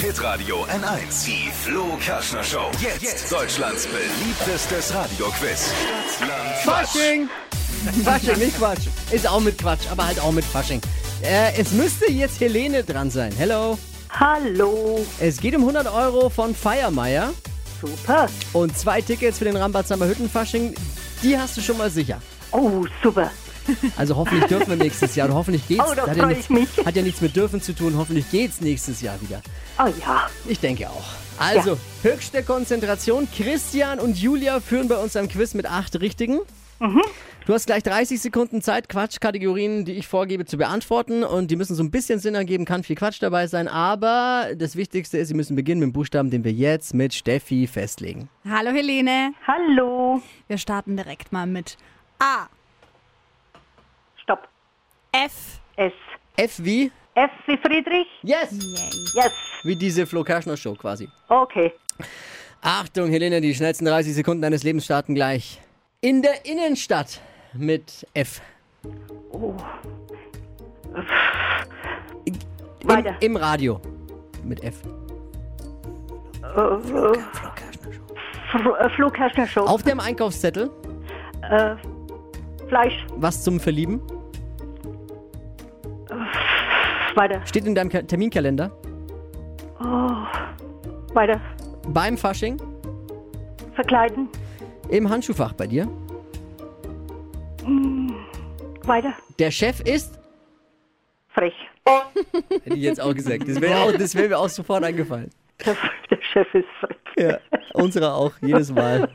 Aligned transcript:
Hitradio 0.00 0.64
N1. 0.64 1.26
Die 1.26 1.50
Flo 1.50 1.98
Kaschner 2.02 2.42
Show. 2.42 2.70
Jetzt, 2.80 3.30
Deutschlands 3.30 3.86
beliebtestes 3.86 4.94
Radioquiz. 4.94 5.70
Stadtland. 6.16 6.56
Fasching! 6.64 7.28
Fasching, 8.02 8.38
nicht 8.38 8.56
Quatsch. 8.56 8.86
Ist 9.10 9.28
auch 9.28 9.40
mit 9.40 9.58
Quatsch, 9.58 9.90
aber 9.90 10.06
halt 10.06 10.18
auch 10.18 10.32
mit 10.32 10.46
Fasching. 10.46 10.80
Äh, 11.22 11.52
es 11.60 11.72
müsste 11.72 12.10
jetzt 12.10 12.40
Helene 12.40 12.82
dran 12.82 13.10
sein. 13.10 13.30
Hello. 13.36 13.78
Hallo. 14.08 15.04
Es 15.20 15.38
geht 15.38 15.54
um 15.54 15.60
100 15.68 15.86
Euro 15.92 16.30
von 16.30 16.54
Feiermeier 16.54 17.34
Super. 17.82 18.26
und 18.54 18.78
zwei 18.78 19.02
Tickets 19.02 19.36
für 19.36 19.44
den 19.44 19.56
Rambazammer 19.56 20.08
Hüttenfasching. 20.08 20.74
Die 21.22 21.36
hast 21.36 21.58
du 21.58 21.60
schon 21.60 21.76
mal 21.76 21.90
sicher. 21.90 22.22
Oh, 22.52 22.86
super. 23.02 23.30
Also 23.96 24.16
hoffentlich 24.16 24.46
dürfen 24.46 24.68
wir 24.70 24.76
nächstes 24.76 25.14
Jahr 25.14 25.28
und 25.28 25.34
hoffentlich 25.34 25.66
geht's. 25.66 25.84
Oh, 25.86 25.94
da 25.94 26.06
hat, 26.06 26.16
ja 26.16 26.26
nichts, 26.26 26.44
ich 26.44 26.50
mich. 26.50 26.68
hat 26.84 26.96
ja 26.96 27.02
nichts 27.02 27.20
mit 27.20 27.36
dürfen 27.36 27.60
zu 27.60 27.74
tun. 27.74 27.94
Hoffentlich 27.96 28.30
geht's 28.30 28.60
nächstes 28.60 29.00
Jahr 29.00 29.20
wieder. 29.20 29.40
Oh 29.78 29.88
ja. 30.00 30.28
Ich 30.46 30.60
denke 30.60 30.88
auch. 30.88 31.04
Also, 31.38 31.78
höchste 32.02 32.42
Konzentration. 32.42 33.28
Christian 33.34 33.98
und 33.98 34.18
Julia 34.18 34.60
führen 34.60 34.88
bei 34.88 34.96
uns 34.96 35.16
am 35.16 35.28
Quiz 35.28 35.54
mit 35.54 35.66
acht 35.66 36.00
Richtigen. 36.00 36.40
Du 37.46 37.54
hast 37.54 37.66
gleich 37.66 37.82
30 37.82 38.20
Sekunden 38.20 38.62
Zeit, 38.62 38.88
Quatschkategorien, 38.88 39.84
die 39.84 39.92
ich 39.92 40.06
vorgebe, 40.06 40.44
zu 40.44 40.56
beantworten. 40.56 41.24
Und 41.24 41.50
die 41.50 41.56
müssen 41.56 41.74
so 41.74 41.82
ein 41.82 41.90
bisschen 41.90 42.18
Sinn 42.18 42.34
ergeben, 42.34 42.64
kann 42.64 42.82
viel 42.84 42.96
Quatsch 42.96 43.20
dabei 43.20 43.46
sein. 43.46 43.68
Aber 43.68 44.50
das 44.56 44.76
Wichtigste 44.76 45.18
ist, 45.18 45.28
sie 45.28 45.34
müssen 45.34 45.56
beginnen 45.56 45.80
mit 45.80 45.88
dem 45.88 45.92
Buchstaben, 45.92 46.30
den 46.30 46.44
wir 46.44 46.52
jetzt 46.52 46.94
mit 46.94 47.12
Steffi 47.12 47.66
festlegen. 47.66 48.28
Hallo 48.48 48.70
Helene. 48.70 49.32
Hallo. 49.46 50.22
Wir 50.48 50.58
starten 50.58 50.96
direkt 50.96 51.32
mal 51.32 51.46
mit 51.46 51.76
A. 52.18 52.46
Stopp. 54.22 54.48
F. 55.12 55.60
S. 55.80 55.92
F 56.36 56.58
wie? 56.62 56.92
F 57.14 57.30
wie 57.46 57.56
Friedrich? 57.56 58.06
Yes! 58.22 58.50
Yes. 59.14 59.32
Wie 59.64 59.74
diese 59.76 60.04
Flo 60.06 60.22
Kerschner 60.22 60.56
Show 60.58 60.74
quasi. 60.74 61.08
Okay. 61.28 61.72
Achtung, 62.60 63.08
Helene, 63.10 63.40
die 63.40 63.54
schnellsten 63.54 63.86
30 63.86 64.14
Sekunden 64.14 64.42
deines 64.42 64.62
Lebens 64.62 64.84
starten 64.84 65.14
gleich. 65.14 65.58
In 66.02 66.20
der 66.20 66.44
Innenstadt 66.44 67.20
mit 67.54 68.06
F. 68.12 68.42
Im, 72.26 72.36
Weiter. 72.84 73.14
Im 73.20 73.36
Radio 73.36 73.80
mit 74.44 74.62
F. 74.62 74.82
Fl 76.42 77.16
äh, 78.80 78.90
Flugherrscher 78.90 79.46
Show. 79.46 79.60
Auf 79.62 79.82
dem 79.82 79.98
Einkaufszettel 80.00 80.70
Äh, 81.50 81.74
Fleisch. 82.68 83.06
was 83.16 83.42
zum 83.42 83.58
Verlieben 83.60 84.02
Weiter. 87.16 87.44
steht 87.46 87.66
in 87.66 87.74
deinem 87.74 87.88
Ka 87.90 88.02
Terminkalender. 88.02 88.70
Weiter. 91.14 91.40
Beim 91.88 92.16
Fasching 92.16 92.60
Verkleiden. 93.74 94.28
im 94.90 95.08
Handschuhfach 95.08 95.52
bei 95.54 95.66
dir. 95.66 95.88
Weiter. 98.84 99.12
Der 99.38 99.50
Chef 99.50 99.80
ist, 99.80 100.18
Frech. 101.34 101.54
hätte 102.50 102.74
ich 102.76 102.82
jetzt 102.82 103.00
auch 103.00 103.14
gesagt, 103.14 103.48
das 103.48 103.60
wäre 103.60 103.74
wäre 104.14 104.28
mir 104.28 104.38
auch 104.38 104.48
sofort 104.48 104.84
eingefallen. 104.84 105.30
Der, 105.64 105.76
der 106.10 106.18
Chef 106.32 106.54
ist 106.54 106.66
frech. 106.80 106.96
Ja, 107.18 107.38
unserer 107.74 108.14
auch, 108.14 108.32
jedes 108.40 108.72
Mal. 108.72 109.08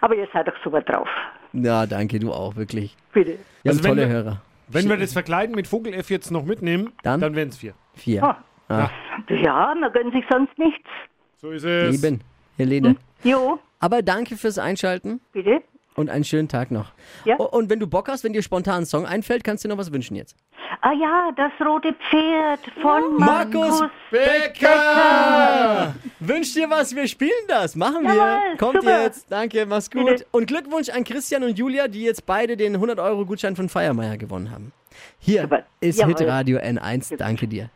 Aber 0.00 0.14
ihr 0.14 0.26
seid 0.32 0.48
doch 0.48 0.54
super 0.64 0.80
drauf. 0.82 1.08
Ja, 1.52 1.86
danke, 1.86 2.18
du 2.18 2.32
auch, 2.32 2.56
wirklich. 2.56 2.96
Bitte. 3.12 3.38
Wir 3.62 3.70
Also 3.72 3.78
haben 3.80 3.84
wenn 3.84 3.90
tolle 3.96 4.08
wir- 4.08 4.14
Hörer. 4.14 4.42
Wenn 4.68 4.88
wir 4.88 4.96
das 4.96 5.12
Verkleiden 5.12 5.54
mit 5.54 5.66
Vogel 5.68 5.94
F 5.94 6.10
jetzt 6.10 6.30
noch 6.30 6.44
mitnehmen, 6.44 6.92
Dann? 7.02 7.20
dann, 7.20 7.34
wären 7.36 7.48
es 7.50 7.56
vier. 7.58 7.74
Vier. 7.94 8.22
Ah. 8.24 8.36
Ah, 8.68 8.90
Ja, 9.28 9.74
man 9.78 9.92
gönnt 9.92 10.12
sich 10.12 10.24
sonst 10.30 10.58
nichts. 10.58 10.88
So 11.40 11.50
ist 11.52 11.64
es. 11.64 12.02
eben, 12.02 12.20
Helene. 12.56 12.96
Jo, 13.22 13.58
Aber 13.78 14.02
danke 14.02 14.36
fürs 14.36 14.58
Einschalten 14.58 15.20
bitte. 15.32 15.62
und 15.94 16.10
einen 16.10 16.24
schönen 16.24 16.48
Tag 16.48 16.70
noch. 16.72 16.92
Ja. 17.24 17.36
Und 17.36 17.70
wenn 17.70 17.78
du 17.78 17.86
Bock 17.86 18.08
hast, 18.08 18.24
wenn 18.24 18.32
dir 18.32 18.42
spontan 18.42 18.82
ein 18.82 18.86
Song 18.86 19.06
einfällt, 19.06 19.44
kannst 19.44 19.62
du 19.64 19.68
dir 19.68 19.74
noch 19.74 19.80
was 19.80 19.92
wünschen 19.92 20.16
jetzt. 20.16 20.36
Ah 20.80 20.92
ja, 20.92 21.30
das 21.36 21.52
rote 21.64 21.94
Pferd 22.10 22.60
von 22.82 23.16
Markus 23.18 23.80
Markus. 23.80 23.90
Becker! 24.10 25.94
Wünsch 26.28 26.54
dir 26.54 26.68
was, 26.70 26.94
wir 26.94 27.06
spielen 27.08 27.30
das. 27.48 27.76
Machen 27.76 28.02
wir. 28.04 28.14
Jawohl, 28.14 28.56
Kommt 28.58 28.80
super. 28.82 29.02
jetzt. 29.02 29.26
Danke, 29.30 29.66
mach's 29.66 29.90
gut. 29.90 30.06
Bitte. 30.06 30.26
Und 30.30 30.46
Glückwunsch 30.46 30.88
an 30.88 31.04
Christian 31.04 31.42
und 31.44 31.58
Julia, 31.58 31.88
die 31.88 32.02
jetzt 32.02 32.26
beide 32.26 32.56
den 32.56 32.76
100-Euro-Gutschein 32.76 33.56
von 33.56 33.68
Feiermeier 33.68 34.16
gewonnen 34.16 34.50
haben. 34.50 34.72
Hier 35.18 35.42
Super. 35.42 35.64
ist 35.80 35.98
Jawohl. 35.98 36.14
Hitradio 36.16 36.58
N1. 36.58 37.16
Danke 37.16 37.46
dir. 37.46 37.70